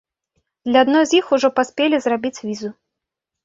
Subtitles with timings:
[0.69, 2.69] Для адной з іх ужо паспелі зрабіць візу.